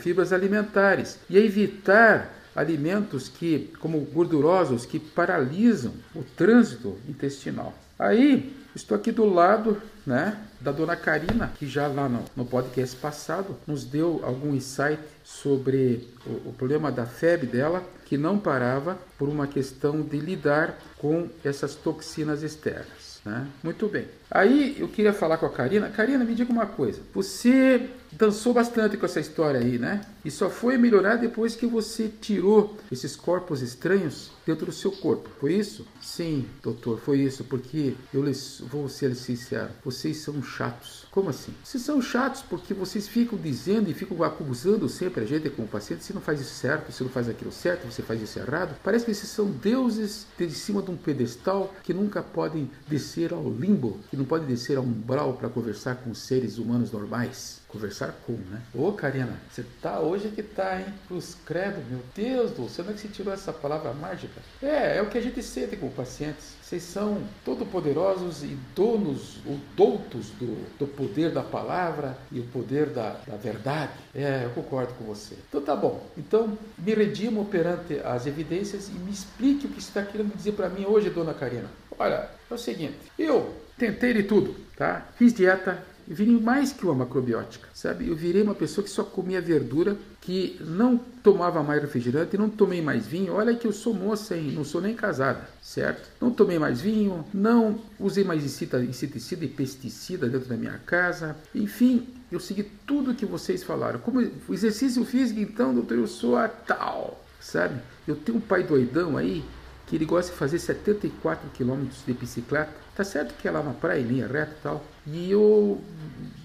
fibras 0.00 0.32
alimentares 0.32 1.18
e 1.28 1.38
evitar 1.38 2.42
alimentos 2.54 3.28
que, 3.28 3.72
como 3.80 4.00
gordurosos, 4.00 4.84
que 4.84 4.98
paralisam 4.98 5.92
o 6.14 6.22
trânsito 6.22 6.98
intestinal. 7.08 7.74
Aí, 7.98 8.54
estou 8.74 8.96
aqui 8.96 9.10
do 9.10 9.24
lado 9.24 9.80
né, 10.06 10.36
da 10.60 10.72
dona 10.72 10.96
Karina, 10.96 11.52
que 11.58 11.66
já 11.66 11.86
lá 11.86 12.08
no, 12.08 12.24
no 12.36 12.44
podcast 12.44 12.96
passado 12.96 13.56
nos 13.66 13.84
deu 13.84 14.20
algum 14.22 14.54
insight 14.54 14.98
sobre 15.24 16.08
o, 16.26 16.50
o 16.50 16.54
problema 16.56 16.90
da 16.90 17.06
febre 17.06 17.46
dela, 17.46 17.82
que 18.04 18.18
não 18.18 18.38
parava 18.38 18.98
por 19.16 19.28
uma 19.28 19.46
questão 19.46 20.02
de 20.02 20.18
lidar 20.18 20.78
com 20.98 21.28
essas 21.44 21.74
toxinas 21.74 22.42
externas. 22.42 23.11
Né? 23.24 23.46
Muito 23.62 23.88
bem. 23.88 24.06
Aí 24.34 24.76
eu 24.78 24.88
queria 24.88 25.12
falar 25.12 25.36
com 25.36 25.44
a 25.44 25.50
Karina. 25.50 25.90
Karina, 25.90 26.24
me 26.24 26.34
diga 26.34 26.50
uma 26.50 26.64
coisa. 26.64 27.00
Você 27.12 27.90
dançou 28.12 28.52
bastante 28.52 28.96
com 28.96 29.06
essa 29.06 29.20
história 29.20 29.60
aí, 29.60 29.78
né? 29.78 30.00
E 30.24 30.30
só 30.30 30.48
foi 30.48 30.76
melhorar 30.76 31.16
depois 31.16 31.56
que 31.56 31.66
você 31.66 32.08
tirou 32.20 32.76
esses 32.90 33.16
corpos 33.16 33.62
estranhos 33.62 34.30
dentro 34.46 34.66
do 34.66 34.72
seu 34.72 34.92
corpo. 34.92 35.28
Foi 35.40 35.54
isso? 35.54 35.86
Sim, 36.00 36.46
doutor, 36.62 37.00
foi 37.00 37.20
isso. 37.20 37.44
Porque 37.44 37.94
eu 38.12 38.24
vou 38.70 38.88
ser 38.88 39.14
sincero, 39.14 39.70
vocês 39.84 40.18
são 40.18 40.42
chatos. 40.42 41.06
Como 41.10 41.28
assim? 41.28 41.52
Vocês 41.62 41.82
são 41.82 42.00
chatos 42.00 42.42
porque 42.42 42.72
vocês 42.72 43.08
ficam 43.08 43.38
dizendo 43.38 43.90
e 43.90 43.94
ficam 43.94 44.22
acusando 44.22 44.88
sempre 44.88 45.24
a 45.24 45.26
gente 45.26 45.50
como 45.50 45.68
paciente. 45.68 46.04
Você 46.04 46.12
não 46.12 46.20
faz 46.20 46.40
isso 46.40 46.54
certo, 46.54 46.90
você 46.90 47.04
não 47.04 47.10
faz 47.10 47.28
aquilo 47.28 47.52
certo, 47.52 47.90
você 47.90 48.02
faz 48.02 48.22
isso 48.22 48.38
errado. 48.38 48.76
Parece 48.82 49.04
que 49.04 49.14
vocês 49.14 49.28
são 49.28 49.46
deuses 49.50 50.26
de 50.38 50.50
cima 50.50 50.80
de 50.80 50.90
um 50.90 50.96
pedestal 50.96 51.74
que 51.82 51.92
nunca 51.92 52.22
podem 52.22 52.70
descer 52.88 53.32
ao 53.32 53.50
limbo, 53.50 53.98
que 54.10 54.16
não 54.22 54.26
podem 54.26 54.46
descer 54.46 54.78
ao 54.78 54.84
umbral 54.84 55.34
para 55.34 55.48
conversar 55.48 55.96
com 55.96 56.14
seres 56.14 56.56
humanos 56.56 56.92
normais. 56.92 57.60
Conversar 57.66 58.14
com, 58.24 58.34
né? 58.34 58.62
Ô, 58.74 58.92
Karina, 58.92 59.40
você 59.50 59.64
tá 59.80 59.98
hoje 59.98 60.28
que 60.28 60.42
tá, 60.42 60.78
hein? 60.78 60.86
Os 61.10 61.34
credo, 61.46 61.82
meu 61.90 62.00
Deus 62.14 62.52
do 62.52 62.68
céu, 62.68 62.84
onde 62.84 62.92
é 62.92 62.96
que 62.96 63.00
você 63.00 63.08
tirou 63.08 63.32
essa 63.32 63.52
palavra 63.52 63.92
mágica? 63.92 64.40
É, 64.62 64.98
é 64.98 65.02
o 65.02 65.08
que 65.08 65.18
a 65.18 65.20
gente 65.20 65.42
sente 65.42 65.76
com 65.76 65.88
pacientes. 65.90 66.54
Vocês 66.62 66.82
são 66.82 67.22
todo-poderosos 67.44 68.42
e 68.42 68.56
donos 68.76 69.38
ou 69.46 69.58
doutos 69.74 70.28
do, 70.38 70.78
do 70.78 70.86
poder 70.86 71.32
da 71.32 71.42
palavra 71.42 72.16
e 72.30 72.38
o 72.40 72.44
poder 72.44 72.90
da, 72.90 73.16
da 73.26 73.36
verdade. 73.36 73.92
É, 74.14 74.44
eu 74.44 74.50
concordo 74.50 74.94
com 74.94 75.04
você. 75.04 75.36
Então 75.48 75.62
tá 75.62 75.74
bom. 75.74 76.06
Então 76.16 76.56
me 76.78 76.94
redimo 76.94 77.46
perante 77.46 77.98
as 78.04 78.26
evidências 78.26 78.88
e 78.88 78.92
me 78.92 79.10
explique 79.10 79.66
o 79.66 79.70
que 79.70 79.80
você 79.82 79.88
está 79.88 80.02
querendo 80.02 80.36
dizer 80.36 80.52
para 80.52 80.68
mim 80.68 80.84
hoje, 80.84 81.10
dona 81.10 81.34
Karina. 81.34 81.70
Olha, 81.98 82.28
é 82.50 82.54
o 82.54 82.58
seguinte, 82.58 82.98
eu 83.18 83.54
tentei 83.78 84.14
de 84.14 84.22
tudo, 84.24 84.54
tá? 84.76 85.06
Fiz 85.16 85.32
dieta, 85.32 85.84
eu 86.08 86.16
virei 86.16 86.38
mais 86.38 86.72
que 86.72 86.84
uma 86.84 86.94
macrobiótica, 86.94 87.68
sabe? 87.72 88.08
Eu 88.08 88.16
virei 88.16 88.42
uma 88.42 88.54
pessoa 88.54 88.84
que 88.84 88.90
só 88.90 89.04
comia 89.04 89.40
verdura, 89.40 89.96
que 90.20 90.56
não 90.60 90.98
tomava 91.22 91.62
mais 91.62 91.80
refrigerante, 91.80 92.36
não 92.36 92.50
tomei 92.50 92.82
mais 92.82 93.06
vinho. 93.06 93.34
Olha 93.34 93.54
que 93.54 93.66
eu 93.66 93.72
sou 93.72 93.94
moça, 93.94 94.36
hein? 94.36 94.52
Não 94.52 94.64
sou 94.64 94.80
nem 94.80 94.94
casada, 94.94 95.48
certo? 95.62 96.08
Não 96.20 96.30
tomei 96.30 96.58
mais 96.58 96.80
vinho, 96.80 97.24
não 97.32 97.80
usei 97.98 98.24
mais 98.24 98.44
inseticida 98.44 99.44
e 99.44 99.48
pesticida 99.48 100.28
dentro 100.28 100.48
da 100.48 100.56
minha 100.56 100.78
casa. 100.84 101.36
Enfim, 101.54 102.08
eu 102.30 102.40
segui 102.40 102.64
tudo 102.86 103.14
que 103.14 103.24
vocês 103.26 103.62
falaram. 103.62 104.00
Como 104.00 104.20
exercício 104.50 105.04
físico, 105.04 105.40
então, 105.40 105.72
doutor, 105.72 105.98
eu 105.98 106.06
sou 106.06 106.36
a 106.36 106.48
tal, 106.48 107.24
sabe? 107.40 107.80
Eu 108.06 108.16
tenho 108.16 108.38
um 108.38 108.40
pai 108.40 108.64
doidão 108.64 109.16
aí 109.16 109.44
que 109.92 109.96
ele 109.96 110.06
gosta 110.06 110.32
de 110.32 110.38
fazer 110.38 110.58
74 110.58 111.50
quilômetros 111.50 112.02
de 112.06 112.14
bicicleta. 112.14 112.72
Tá 112.96 113.04
certo 113.04 113.34
que 113.34 113.46
é 113.46 113.50
lá 113.50 113.62
na 113.62 113.74
praia, 113.74 114.00
em 114.00 114.04
linha 114.04 114.26
reta 114.26 114.54
e 114.58 114.62
tal. 114.62 114.84
E 115.06 115.30
eu 115.30 115.82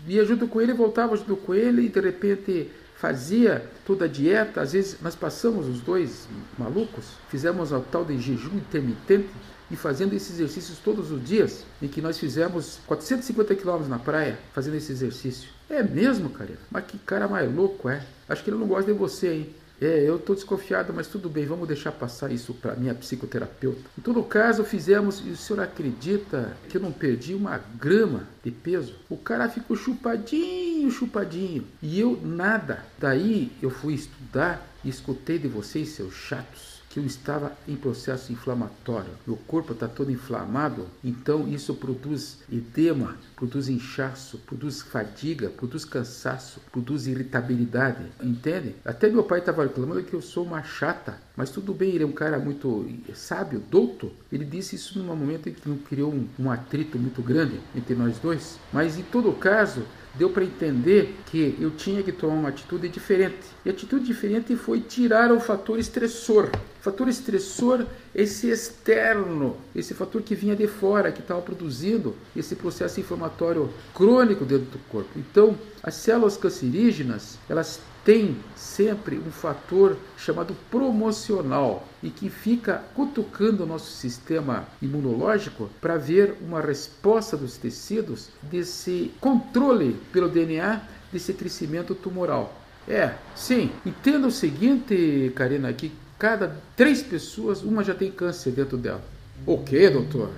ia 0.06 0.25
junto 0.25 0.50
com 0.50 0.60
ele, 0.60 0.74
voltava 0.74 1.16
junto 1.16 1.38
com 1.38 1.56
ele 1.56 1.84
e 1.84 1.88
de 1.88 2.01
repente 2.01 2.70
fazia 2.98 3.63
toda 3.86 4.04
a 4.04 4.08
dieta. 4.10 4.60
Às 4.60 4.74
vezes 4.74 4.98
nós 5.01 5.16
passamos 5.16 5.66
os 5.66 5.80
dois 5.80 6.27
malucos, 6.60 7.06
fizemos 7.30 7.72
o 7.72 7.80
tal 7.80 8.04
de 8.04 8.20
jejum 8.20 8.58
intermitente 8.58 9.30
e 9.72 9.77
fazendo 9.77 10.13
esses 10.13 10.32
exercícios 10.32 10.80
todos 10.80 11.10
os 11.10 11.24
dias, 11.24 11.63
em 11.82 11.88
que 11.88 12.01
nós 12.01 12.20
fizemos 12.20 12.82
450 12.86 13.56
quilômetros 13.56 13.88
na 13.88 13.98
praia 13.98 14.38
fazendo 14.51 14.75
esse 14.75 14.92
exercício. 14.92 15.48
É 15.70 15.82
mesmo, 15.82 16.32
cara? 16.32 16.60
Mas 16.70 16.84
que 16.84 17.00
cara 17.00 17.30
mais 17.30 17.50
louco 17.50 17.88
é? 17.88 18.06
Acho 18.27 18.44
que 18.44 18.50
ele 18.50 18.58
não 18.58 18.68
gosta 18.68 18.92
de 18.92 18.98
você, 18.98 19.34
hein? 19.34 19.56
É, 19.80 20.04
eu 20.08 20.16
estou 20.16 20.36
desconfiado, 20.36 20.94
mas 20.94 21.08
tudo 21.08 21.30
bem, 21.30 21.46
vamos 21.46 21.68
deixar 21.68 21.92
passar 21.92 22.32
isso 22.32 22.54
para 22.54 22.76
minha 22.76 22.96
psicoterapeuta. 22.96 23.82
Em 23.98 24.02
todo 24.02 24.24
caso, 24.24 24.64
fizemos, 24.64 25.22
e 25.26 25.30
o 25.30 25.38
senhor 25.38 25.62
acredita 25.62 26.58
que 26.68 26.78
eu 26.78 26.82
não 26.82 26.92
perdi 26.92 27.36
uma 27.36 27.58
grama 27.58 28.28
de 28.44 28.52
peso? 28.52 28.96
O 29.10 29.18
cara 29.18 29.48
ficou 29.50 29.76
chupadinho 29.76 30.90
chupadinho. 30.92 31.66
E 31.82 32.00
eu 32.00 32.20
nada. 32.24 32.84
Daí 32.98 33.52
eu 33.62 33.70
fui 33.70 33.94
estudar 33.94 34.68
e 34.84 34.90
escutei 34.90 35.38
de 35.38 35.48
vocês, 35.48 35.90
seus 35.90 36.14
chatos 36.14 36.77
eu 37.00 37.06
estava 37.06 37.51
em 37.68 37.75
processo 37.75 38.32
inflamatório. 38.32 39.12
Meu 39.25 39.38
corpo 39.48 39.74
está 39.74 39.88
todo 39.88 40.12
inflamado, 40.12 40.88
então 41.04 41.48
isso 41.48 41.75
produz 41.75 42.39
edema, 42.51 43.16
produz 43.36 43.70
inchaço, 43.70 44.39
produz 44.39 44.82
fadiga, 44.82 45.50
produz 45.50 45.86
cansaço, 45.86 46.60
produz 46.72 47.08
irritabilidade. 47.08 48.06
Entende? 48.22 48.75
Até 48.84 49.10
meu 49.10 49.24
pai 49.24 49.39
estava 49.39 49.63
reclamando 49.63 50.04
que 50.04 50.13
eu 50.13 50.22
sou 50.22 50.44
uma 50.44 50.63
chata, 50.63 51.20
mas 51.36 51.51
tudo 51.51 51.74
bem, 51.74 51.92
ele 51.92 52.04
é 52.04 52.08
um 52.08 52.12
cara 52.12 52.39
muito 52.39 52.89
sábio, 53.13 53.63
douto. 53.70 54.12
Ele 54.32 54.44
disse 54.44 54.75
isso 54.75 54.98
num 54.98 55.06
momento 55.06 55.50
em 55.50 55.54
que 55.54 55.70
não 55.70 55.77
criou 55.77 56.12
um, 56.12 56.27
um 56.39 56.51
atrito 56.51 56.98
muito 56.98 57.22
grande 57.22 57.60
entre 57.75 57.94
nós 57.94 58.18
dois. 58.18 58.58
Mas 58.74 58.98
em 58.98 59.04
todo 59.04 59.32
caso, 59.34 59.84
deu 60.16 60.30
para 60.30 60.44
entender 60.44 61.16
que 61.28 61.56
eu 61.60 61.72
tinha 61.72 62.02
que 62.04 62.12
tomar 62.12 62.34
uma 62.34 62.50
atitude 62.50 62.90
diferente. 62.90 63.38
E 63.66 63.70
a 63.70 63.72
atitude 63.72 64.06
diferente 64.06 64.56
foi 64.56 64.82
tirar 64.82 65.32
o 65.32 65.40
fator 65.40 65.80
estressor. 65.80 66.50
O 66.80 66.84
fator 66.84 67.08
estressor, 67.08 67.86
esse 68.14 68.50
externo, 68.50 69.58
esse 69.76 69.94
fator 69.94 70.22
que 70.22 70.36
vinha 70.36 70.56
de 70.56 70.68
fora, 70.68 71.12
que 71.12 71.22
estava 71.22 71.42
produzindo 71.42 72.16
esse 72.36 72.56
processo 72.56 73.00
inflamatório 73.00 73.70
crônico 73.94 74.46
dentro 74.46 74.66
do 74.72 74.80
corpo. 74.90 75.10
Então, 75.16 75.58
as 75.84 75.96
células 75.96 76.38
cancerígenas, 76.38 77.38
elas 77.50 77.80
têm 78.04 78.38
sempre 78.56 79.18
um 79.18 79.32
fator 79.32 79.98
chamado 80.18 80.56
promocional 80.72 81.86
e 82.02 82.10
que 82.10 82.30
fica 82.30 82.82
cutucando 82.96 83.64
o 83.64 83.68
nosso 83.68 83.92
sistema 83.92 84.66
imunológico 84.82 85.70
para 85.82 85.98
ver 85.98 86.36
uma 86.42 86.62
resposta 86.62 87.36
dos 87.36 87.58
tecidos 87.58 88.30
desse 88.42 89.12
controle 89.20 90.00
pelo 90.14 90.30
DNA 90.30 90.82
desse 91.12 91.34
crescimento 91.34 91.94
tumoral. 91.94 92.58
É, 92.88 93.16
sim. 93.36 93.70
Entenda 93.86 94.28
o 94.28 94.32
seguinte, 94.32 95.32
Karina, 95.36 95.74
que 95.74 95.92
cada 96.18 96.58
três 96.76 97.02
pessoas, 97.02 97.62
uma 97.62 97.84
já 97.84 97.94
tem 97.94 98.12
câncer 98.12 98.52
dentro 98.52 98.78
dela. 98.78 99.04
O 99.46 99.58
que, 99.58 99.90
doutor? 99.90 100.30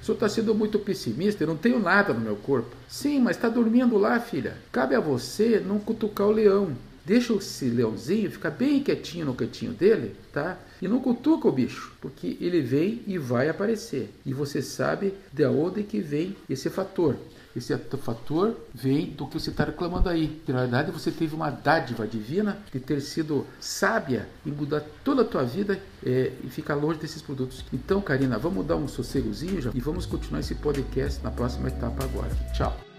O 0.00 0.04
senhor 0.04 0.16
está 0.16 0.28
sendo 0.28 0.54
muito 0.54 0.78
pessimista, 0.78 1.44
eu 1.44 1.48
não 1.48 1.56
tenho 1.56 1.78
nada 1.78 2.12
no 2.12 2.20
meu 2.20 2.36
corpo. 2.36 2.74
Sim, 2.88 3.20
mas 3.20 3.36
está 3.36 3.48
dormindo 3.48 3.96
lá, 3.96 4.18
filha. 4.18 4.56
Cabe 4.72 4.94
a 4.94 5.00
você 5.00 5.62
não 5.64 5.78
cutucar 5.78 6.26
o 6.26 6.32
leão. 6.32 6.76
Deixa 7.04 7.32
esse 7.34 7.66
leãozinho 7.66 8.30
ficar 8.30 8.50
bem 8.50 8.82
quietinho 8.82 9.26
no 9.26 9.34
cantinho 9.34 9.72
dele, 9.72 10.14
tá? 10.32 10.58
E 10.80 10.86
não 10.86 11.00
cutuca 11.00 11.48
o 11.48 11.52
bicho, 11.52 11.92
porque 12.00 12.36
ele 12.40 12.60
vem 12.60 13.02
e 13.06 13.18
vai 13.18 13.48
aparecer. 13.48 14.10
E 14.24 14.32
você 14.32 14.62
sabe 14.62 15.14
de 15.32 15.44
onde 15.44 15.82
que 15.82 16.00
vem 16.00 16.36
esse 16.48 16.70
fator. 16.70 17.16
Esse 17.54 17.76
fator 17.76 18.56
vem 18.72 19.06
do 19.06 19.26
que 19.26 19.38
você 19.38 19.50
está 19.50 19.64
reclamando 19.64 20.08
aí. 20.08 20.40
Na 20.48 20.60
verdade, 20.60 20.90
você 20.90 21.10
teve 21.10 21.34
uma 21.34 21.50
dádiva 21.50 22.06
divina 22.06 22.58
de 22.72 22.80
ter 22.80 23.00
sido 23.00 23.46
sábia 23.60 24.28
e 24.44 24.50
mudar 24.50 24.82
toda 25.04 25.22
a 25.22 25.24
tua 25.24 25.44
vida 25.44 25.78
é, 26.04 26.32
e 26.42 26.48
ficar 26.48 26.74
longe 26.74 26.98
desses 26.98 27.20
produtos. 27.20 27.64
Então, 27.72 28.00
Karina, 28.00 28.38
vamos 28.38 28.66
dar 28.66 28.76
um 28.76 28.88
sossegozinho 28.88 29.60
já 29.60 29.70
e 29.74 29.80
vamos 29.80 30.06
continuar 30.06 30.40
esse 30.40 30.54
podcast 30.54 31.22
na 31.22 31.30
próxima 31.30 31.68
etapa 31.68 32.04
agora. 32.04 32.30
Tchau. 32.54 32.91